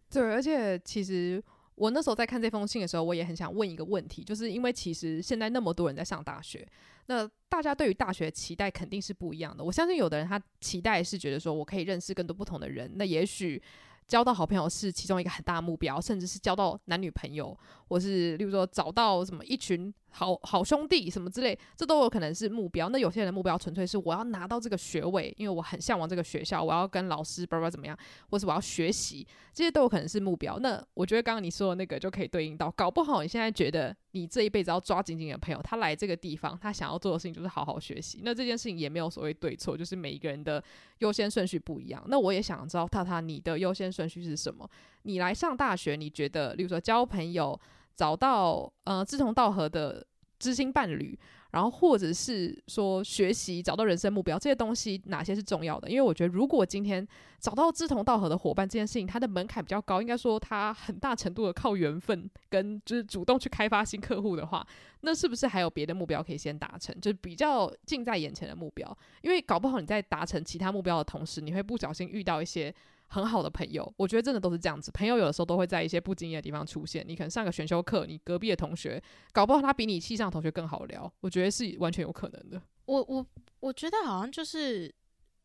[0.09, 1.39] 对，而且其实
[1.75, 6.67] 我那时候在看这封信的时候，我也很想问一个问题，就是因为其实现在那么多人在上大学。
[7.07, 9.63] 那大家对于大学期待肯定是不一样的。
[9.63, 13.61] 我相信有的人他期待是觉得说我可以认识更多不同的人，那也许
[14.07, 17.55] 交到好朋友是其中一个很大的目标，甚至是交到男女朋友，
[17.89, 22.87] 或是例如说找到什么一群好好兄弟什么之类，这都有可能是目标。
[22.87, 27.97] 那有些人的目标纯粹是我要拿到这个学位，因为我很向往这个学校，我要跟老师叭叭怎么样，
[28.29, 30.57] 或是我要学习，这些都有可能是目标。
[30.59, 38.21] 那我觉得刚刚你说的那个就可以对应到，搞不好你现在觉得你这一辈子要抓紧紧的朋友，他来这个地方，他想要做的事情就是好好学习。
[38.23, 40.63] 那这件事情也没有所谓对错，就是每一个人的
[40.99, 42.01] 优先顺序不一样。
[42.07, 44.65] 那我也想知道，塔塔你的优先顺序是什么？
[45.01, 47.59] 你来上大学，你觉得，例如说交朋友。
[47.95, 50.05] 找到呃志同道合的
[50.37, 51.17] 知心伴侣，
[51.51, 55.89] 然后或者是说学习找到人生目标这些东西哪些是重要的？
[55.89, 57.07] 因为我觉得如果今天
[57.39, 64.67] 找到志同道合的伙伴这件事情，它的门槛比较高，应该说它很大程度的靠缘分跟就是主动去开发新客户的话，
[64.99, 66.93] 那是不是还有别的目标可以先达成？
[66.99, 72.75] 就是比较近在眼前的目标，因为搞不好你在达成其他目标的同时，你会不小心遇到一些。
[73.15, 74.91] 很好的朋友，我觉得真的都是这样子。
[74.91, 77.01] 朋友有的时候都会在一些不经意的地方出现。
[77.07, 79.01] 你可能上个选修课，你隔壁的同学，
[79.31, 81.11] 搞不好他比你系上同学更好聊。
[81.21, 82.61] 我觉得是完全有可能的。
[82.85, 83.25] 我我
[83.61, 84.93] 我觉得好像就是，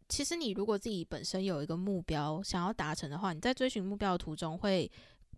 [0.09, 4.91] 其实你如果自己本身有一个目标想要达成的话，你在追寻目标的途中会。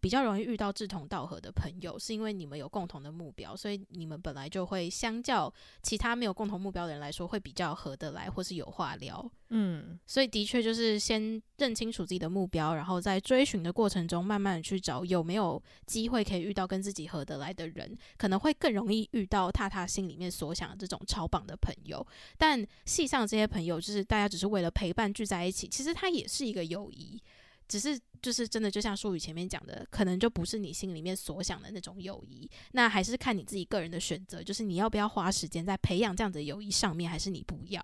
[0.02, 9.30] 比较容易遇到志同道合的朋友，是因为你们有共同的目标，所以你们本来就会相较其他没有共同目标的人来说，会比较合得来，或是有话聊。
[9.50, 22.04] 嗯，所以的确就是先认清楚自己的目标，然后在追寻的过程中，慢慢的去找有没有机会可以遇到跟自己合得来的人，可能会更容易遇到踏踏心里面所想的这种超棒的朋友。
[22.36, 27.22] 但系上这些朋友，就是大家只是为了陪伴聚在一起，其实它也是一个友谊。
[27.72, 32.46] 只是就是真的，就像书宇前面讲的，可能就不是你心里面所想的那种友谊。
[32.72, 37.82] 那还是看你自己个人的选择，就是你要不要花时间在培养这样子的友谊上面，还是你不要？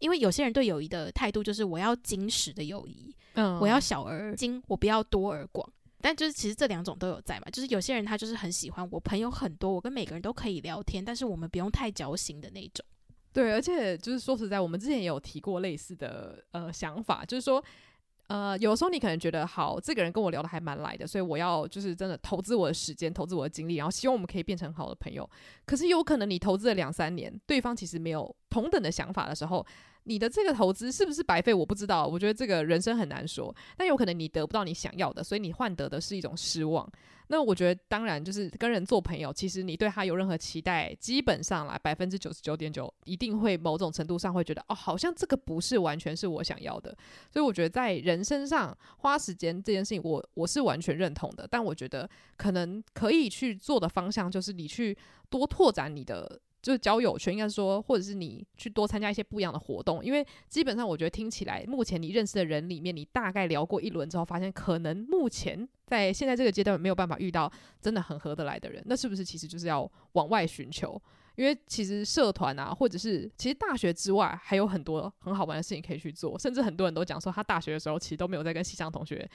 [0.00, 5.72] 因为有些人对友谊的态度就是我要精实的友谊，嗯，我要小而精，我不要多而广。
[6.00, 7.46] 但就是其实这两种都有在嘛。
[7.52, 12.84] 就是有些人他就是很喜欢我朋友很多，我跟每个人都可以聊天，但是我们不用太矫情的那种。
[13.32, 17.64] 对，而且就是说实在，我们之前也有提过类似的呃想法，就是说。
[18.28, 25.28] 呃，有时候你可能觉得好，这个人跟我聊的还蛮来的，所以我要就是真的投资我的时间，投资我的精力，然后希望我们可以变成好的朋友。
[25.66, 29.64] 可是有可能你投资了两三年，对方其实没有同等的想法的时候。
[30.04, 31.52] 你的这个投资是不是白费？
[31.52, 33.54] 我不知道，我觉得这个人生很难说。
[33.76, 36.86] 但有可能你得不到你想要的，所以你换得的是一种失望。
[37.28, 46.94] 那我觉得，当然就是跟人做朋友，其实你对他有任何期待，基本上来百分之九十九点九一定会某种程度上会觉得，哦，好像这个不是完全是我想要的。
[47.30, 51.48] 所以我觉得在人身上花时间这件事情我，我我是完全认同的。
[51.50, 54.94] 但我觉得可能可以去做的方向，就是你去
[55.30, 56.38] 多拓展你的。
[56.64, 70.98] 就是交友圈，应该说，或者是你去多参加一些不一样的活动，因为基本上我觉得听起来，目前你认识的人里面，你大概聊过一轮之后，发现可能目前在现在这个阶段没有办法遇到真的很合得来的人，那是不是其实就是要往外寻求？
[71.36, 79.28] 因为其实社团啊，或者是其实大学之外还有很多很好玩的事情可以去做，甚至很多人都讲说，他大学的时候其实都没有在跟西乡同学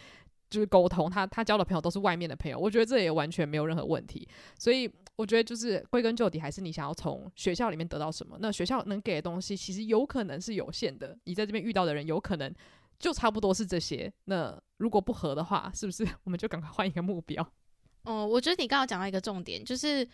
[0.49, 4.91] 就是沟通，他他交的朋友都是外面的朋友，我觉得这也完全没有任何问题，所以。
[5.19, 8.38] 我觉得就是归根究底，还是你想要从学校里面得到什么。
[8.39, 11.13] 那学校能给的东西，其实有可能是有限的。
[11.25, 12.55] 你在这边遇到的人，有可能
[12.97, 14.09] 就差不多是这些。
[14.23, 17.45] 那如果不合的话，是不是我们就赶快换一个目标？
[18.03, 20.07] 哦，我觉得你刚刚讲到一个重点，就是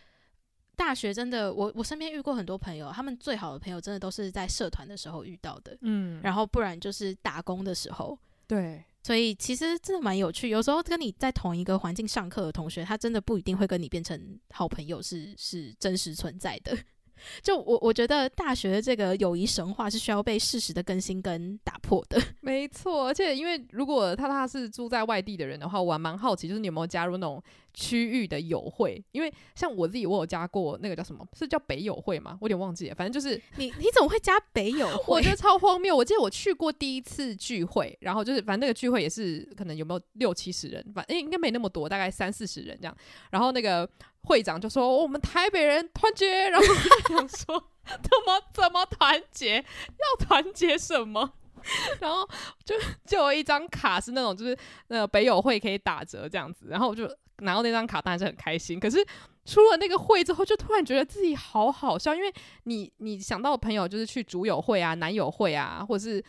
[0.76, 5.78] 大学真的，我我身边遇过很多朋友，他们最好的朋友真的都是在社团的时候遇到的。
[5.82, 8.18] 嗯，然后不然就是打工的时候。
[8.48, 8.84] 对。
[9.06, 16.76] 所以其实真的蛮有趣，有时候跟你在同一个环境上课的同学，他真的不一定会跟你变成好朋友，是是真实存在的。
[17.44, 22.20] 就我我觉得大学的这个友谊神话是需要被适时的更新跟打破的。
[22.42, 27.40] 没错，而且因为如果他他是住在外地的人的话，我还蛮好奇，就是你有没有加入那种。
[27.76, 31.28] 区域的友会，因为像我自己，我有加过那个叫什么？
[31.34, 32.38] 是叫北友会吗？
[32.42, 32.96] 我有点忘记了。
[32.96, 35.16] 反正就是你，你怎么会加北友会？
[35.16, 35.96] 我觉得超荒谬。
[35.96, 42.98] 我记得我去过第一次聚会，然后就是反正那个聚会也是可能有没有六七十人，反正应该没那么多，大概三四十人这样。
[43.30, 43.88] 然后那个
[44.24, 49.58] 会长就说：“哦，我们台北人团结。”然后我就想说：“怎么怎么团结？
[49.58, 51.34] 要团结什么？”
[52.00, 52.28] 然后
[52.64, 54.58] 就 就有一张卡是那种就是
[54.88, 57.10] 那个北友会可以打折这样子，然后我就。
[57.40, 58.98] 拿到那张卡当然是很开心，可是
[59.46, 66.24] 出了那个会之后，就突然觉得自己好好笑，因为你你想到朋友就是去竹友会啊、男友会啊，或者是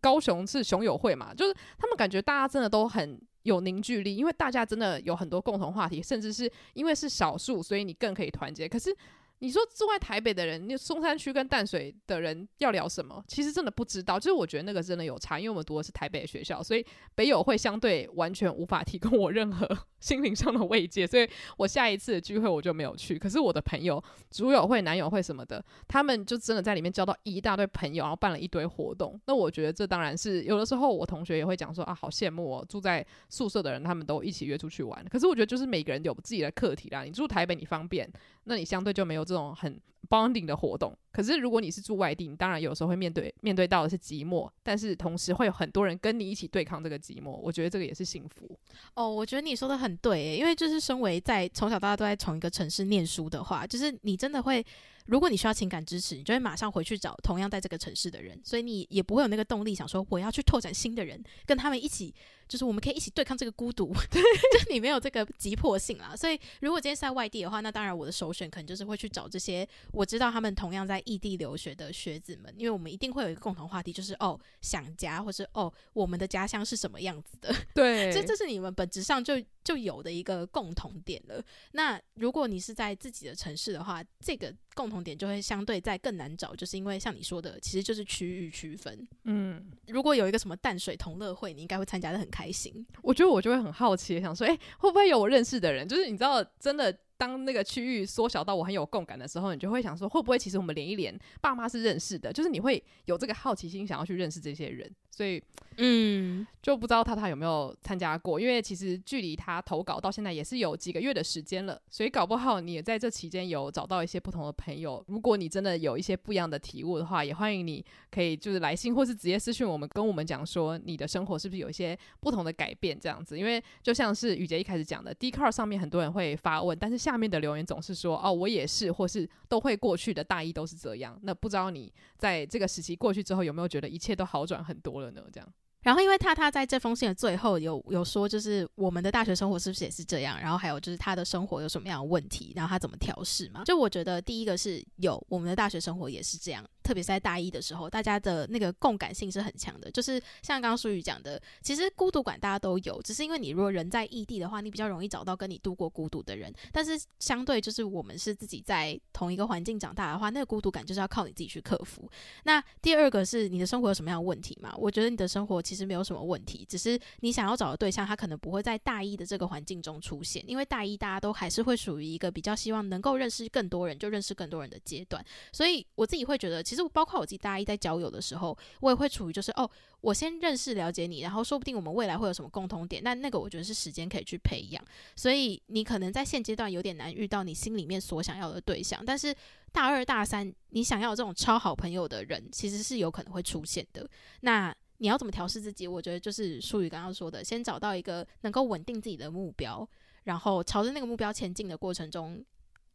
[0.00, 8.68] 高雄是雄友会嘛，就是他们感觉大家真的都很有凝聚力，因为大家真的有很多共同话题，甚至是因为是少数，所以你更可以团结。
[8.68, 8.94] 可是
[9.42, 13.20] 你说住在台北的人，你松山区跟淡水的人要聊什么？
[13.26, 14.16] 其实真的不知道。
[14.16, 21.04] 就是我觉得那个真的有差，因为我们读的是台北的学校，所以北友会相对完全无法提供我任何 心灵上的慰藉。
[21.04, 23.18] 所以我下一次的聚会我就没有去。
[23.18, 24.00] 可是我的朋友、
[24.30, 29.20] 主友会、男友会什么的，他们就真的在里面交到一大堆朋友，然后办了一堆活动。
[29.26, 35.04] 那我觉得这当然是有的时候我同学也会讲说啊，好羡慕哦，住在宿舍的人，他们都一起约出去玩。
[35.10, 37.02] 可是我觉得就是每个人有自己的课题啦。
[37.02, 38.08] 你住台北，你方便，
[38.44, 40.96] 那你相对就没有这种很 bonding 的活动。
[41.12, 47.30] 可是如果你是住外地，你当然有时候会面对面对到的是寂寞，但是同时会有很多人跟你一起对抗这个寂寞。
[47.30, 48.58] 我觉得这个也是幸福。
[48.94, 54.64] 哦，我觉得你说的很对耶，因为就是身为在从小到大都在同一个城市念书的话，就是你真的会。
[55.06, 62.14] 如果你需要情感支持，你就会马上回去找同样在这个城市的人，所以你也不会有那个动力想说我要去拓展新的人，跟他们一起，
[62.46, 66.14] 就是我们可以一起对抗这个孤独， 对，就你没有这个急迫性啦。
[66.14, 81.44] 所以如果今天是在外地的话，那当然我的首选可能就是会去找这些我知道他们同样在异地留学的学子们，因为我们一定会有一个共同话题，就是哦想家，或是哦我们的家乡是什么样子的， 对，这这是你们本质上就就有的一个共同点了。
[81.72, 89.06] 那如果你是在自己的城市的话，这个共同点就会相对在更难找，就是因为像你说的，其实就是区域区分。
[89.24, 92.84] 嗯，如果有一个什么淡水同乐会，你应该会参加的很开心。
[93.02, 95.86] 我觉得我就会很好奇，想说，诶、欸，会不会有我认识的人？
[95.86, 102.32] 就是你知道，真的当那个区域缩小到我很有共感的时候，你就会想说，会不会其实我们连一连爸妈是认识的？
[102.32, 104.92] 就是你会有这个好奇心，想要去认识这些人。
[105.14, 105.42] 所以，
[105.76, 115.04] 嗯，就不知道他他有没有参加过，因为其实距离他投稿到现在也是有几个月的时间了，所以搞不好你也在这期间有找到一些不同的朋友。
[115.08, 123.38] 如果你真的有一些不一样的体悟的话，也欢迎你可以就是来信或是直接私讯我们，跟我们讲说你的生活是不是有一些不同的改变这样子。
[123.38, 131.18] 因为就像是雨杰一开始讲的，Dcard 上面很多人会发问，但是下面的留言总是说哦，我也是，或是都会过去的，大一都是这样。
[131.22, 135.01] 那不知道你在这个时期过去之后，有没有觉得一切都好转很多？
[135.10, 135.48] 呢，这样。
[135.82, 140.40] 然后，因为他他在这封信的最后有有说，就是我们的大学生活是不是也是这样？
[140.40, 142.52] 然后还有就是他的生活有什么样的问题？
[142.54, 143.64] 然后他怎么调试嘛？
[143.64, 146.64] 就我觉得第一个是有我们的大学生活也是这样。
[146.82, 149.90] 特别是在大一的时候，大家的那个共感性是很强的。
[149.90, 156.52] 就是像刚刚舒宇讲的，其实孤独感大家都有，只是因为你如果人在异地的话，你比较容易找到跟你度过孤独的人。
[156.72, 162.10] 但是相对就是我们是自己在同一个环境长大的话，那个孤独感就是要靠你自己去克服。
[162.44, 164.74] 那第二个是你的生活有什么样的问题嘛？
[164.76, 175.24] 我觉得你的生活其实没有什么问题，只是你想要找的对象，他可能不会在大一的这个环境中出现，因为大一大家都还是会属于一个比较希望能够认识更多人，就认识更多人的阶段。
[175.52, 177.52] 所以我自己会觉得，其实包括我自己大。
[177.52, 183.02] 一在交友的时候，我也会处于就是哦，我先认识了解你，然后说不定我们未来会有什么共同点。
[183.04, 184.82] 但那个我觉得是时间可以去培养，
[185.14, 189.04] 所以你可能在现阶段有点难遇到你心里面所想要的对象。
[189.04, 189.34] 但是
[189.70, 194.08] 大二大三，你想要这种超好朋友的人，其实是有可能会出现的。
[194.40, 195.86] 那你要怎么调试自己？
[195.86, 199.86] 我觉得就是舒宇刚刚说的，先找到一个能够稳定自己的目标，
[200.24, 202.42] 然后朝着那个目标前进的过程中，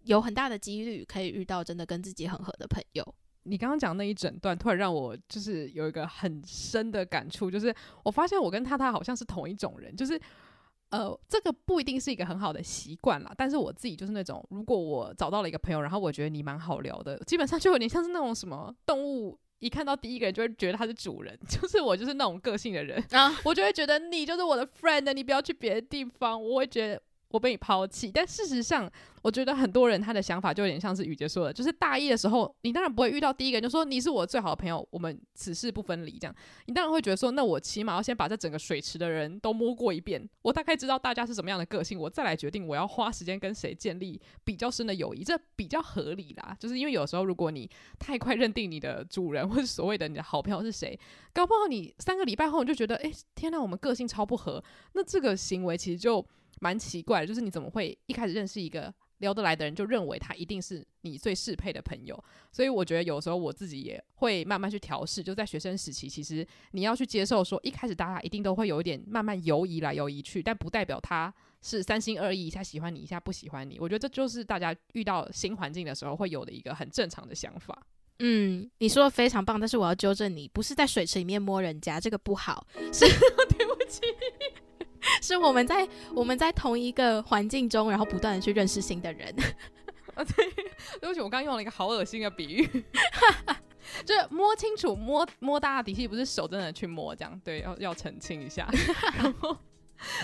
[0.05, 3.15] 有很大的几率可以遇到真的跟自己很合的朋友。
[3.47, 10.19] 你刚刚讲那一整段，突然让我就是有一个很深的感触，就是我发现我跟他他好像是同一种人，就是
[10.89, 27.01] 呃，这个不一定是一个很好的习惯啦，但是我自己就是那种，如果我找到了一个朋友，然后我觉得你蛮好聊的，基本上就有点像是那种什么动物，一看到第一个人就会觉得他是主人， 就是我就是那种个性的人啊，我就会觉得你就是我的 friend，你不要去别的地方，我会觉得。
[27.29, 28.89] 我被你抛弃，但事实上，
[29.27, 36.33] 我觉得很多人他的想法就有点像是雨杰说的，就是大一的时候，你当然不会遇到第一个人就说你是我最好的朋友，我们此事不分离这样，
[36.67, 46.55] 你当然会觉得说，那我起码要先把这整个水池的人都摸过一遍，我大概知道大家是什么样的个性，我再来决定我要花时间跟谁建立比较深的友谊，这比较合理啦。
[46.57, 50.97] 就是因为有时候如果你太快认定你的主人或是所谓的你的好朋友是谁，
[51.33, 54.63] 搞不好你三个礼拜后你就觉得，诶，天呐，我们个性超不合，
[54.93, 56.25] 那这个行为其实就。
[56.59, 62.21] 蛮奇怪的，就是你怎么会一开始认识一个聊得来的人，就认为他一定是你最适配的朋友？
[62.51, 65.23] 所以我觉得有时候我自己也会慢慢去调试。
[65.23, 73.77] 就在学生时期，其实你要去接受说，一开始大家一定都会有一点慢慢游移来游移去，但不代表他是三心二意，一下喜欢你，一下不喜欢你。
[73.80, 77.86] 我觉得这就是大家遇到新环境的时候会有的一个很正常的想法。
[78.19, 82.65] 嗯，你说的非常棒，但是我要纠正你，不是在水池里面摸人家，这个不好。
[82.91, 83.06] 是，
[83.49, 84.01] 对不起。
[85.22, 89.34] 是我们在我们在同一个环境中，然后不断的去认识新的人。
[90.15, 90.50] 啊， 对，
[91.00, 92.67] 对不起，我刚用了一个好恶心的比喻，
[94.06, 98.68] 就是摸清楚摸摸大家的底细，不是手真的去摸这样，对，要要澄清一下。
[99.18, 99.55] 然后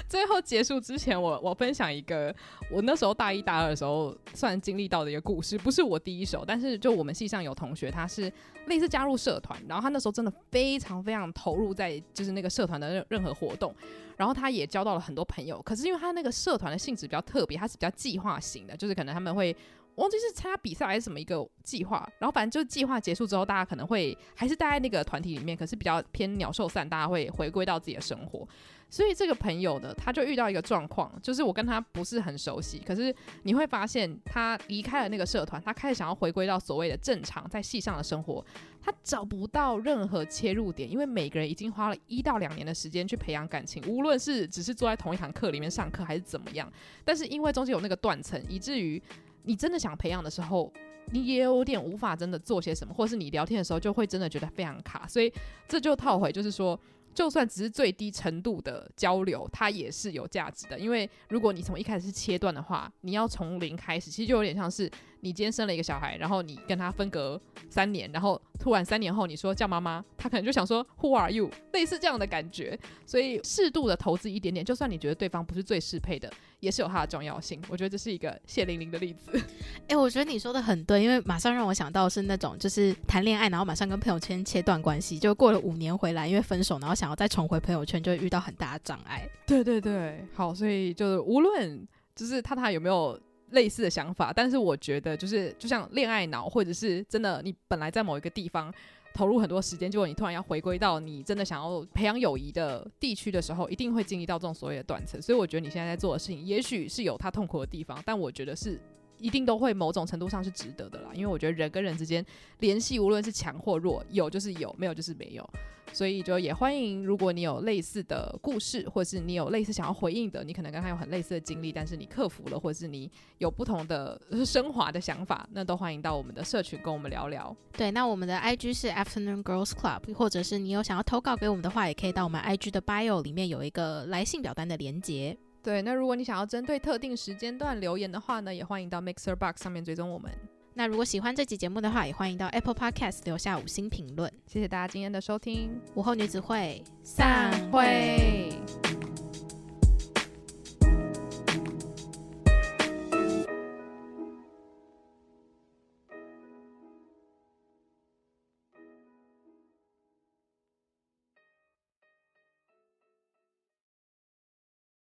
[0.08, 2.34] 最后结束之前，我我分享一个
[2.72, 8.32] 我那时候大一大二的时候算经历到的一个故事，不是我第一手，但是就我们系上有同学，他是
[8.68, 13.74] 类似加入社团，然后他那时候真的非常非常投入在就是那个社团的任任何活动，
[14.18, 19.56] 然后他也交到了很多朋友，可是因为他那个社团的性质比较特别，他是比较计划型的，就是可能他们会。
[19.96, 28.48] 忘记是参加比赛还是什么一个计划，然后反正就是计划结束之后，大家可能会还是待在那个团体里面，可是比较偏鸟兽散，大家会回归到自己的生活。
[28.90, 38.46] 所以这个朋友呢，他就遇到一个状况，就是我跟他不是很熟悉，可是你会发现他离开了那个社团，他开始想要回归到所谓的正常在戏上的生活，
[38.80, 46.72] 他找不到任何切入点，因为每个人已经花了一到两年的时间去培养感情，无论是只是坐在同一堂课里面上课还是怎么样，
[47.04, 49.02] 但是因为中间有那个断层，以至于。
[49.44, 50.72] 你真的想培养的时候，
[51.12, 55.32] 你也有点无法真的做些什么，或是你聊天的时候就会真的觉得非常卡，所以
[55.68, 56.80] 这就套回就是说，
[57.14, 64.90] 就算只是最低程度的交流，它也是有价值的，因为如果你从一开始是切断的话，你要从零开始，其实就有点像是。
[65.26, 71.50] 你今天生了一个小孩，然后你跟他分隔三年，然后突然三年后你说叫妈妈，他可能就想说 Who are you？
[71.72, 76.30] 类似这样的感觉，所以适度的投资一点点，就算你觉得对方不是最适配的，
[76.64, 77.62] 也是有它的重要性。
[77.68, 79.32] 我觉得这是一个血淋淋的例子。
[79.88, 89.30] 诶、欸，我觉得你说的很对，因为马上让我想到是那种就是谈恋爱，然后马上跟朋友圈切断关系，就过了五年回来，因为分手，然后想要再重回朋友圈，就会遇到很大的障碍。
[89.46, 93.20] 对对对，好，所以就是无论就是他他有没有。
[93.54, 98.74] 类似的想法，但是我觉得就是就像恋爱脑，或者是真的你本来在某一个地方
[99.14, 105.22] 投入很多时间，结果你突然要回归到你真的想要培养友谊的地区的时候，一定会经历到这种所谓的断层。
[105.22, 108.82] 所以我觉得你现在在做的事情，也许是有它痛苦的地方，但我觉得是
[109.20, 111.12] 一定都会某种程度上是值得的啦。
[111.14, 112.26] 因为我觉得人跟人之间
[112.60, 115.48] 联系，无论是强或弱，有就是有，没有就是没有。
[115.94, 127.56] 所以就也欢迎，如果你有类似的故事，或是你有类似想要回应的，你可能跟他有很类似的经历，但是你克服了，或是你有不同的升华的想法，那都欢迎到我们的社群跟我们聊聊。
[127.78, 135.38] 对，那我们的 IG 是 Afternoon Girls Club，或者是你有想要投稿给我们的话，也可以到我们 IG 的 Bio 里面有一个来信表单的连接。
[135.62, 140.32] 对，那如果你想要针对特定时间段留言的话呢，也欢迎到 Mixer Box 上面追踪我们。
[140.76, 144.32] 那如果喜欢这期节目的话，也欢迎到 Apple Podcast 留下五星评论。
[144.48, 148.50] 谢谢大家今天的收听，午后女子会散会。